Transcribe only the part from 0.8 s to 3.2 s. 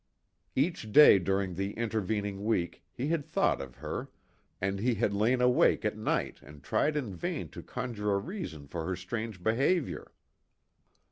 day during the intervening week he